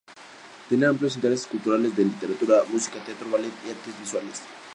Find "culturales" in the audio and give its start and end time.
1.45-1.95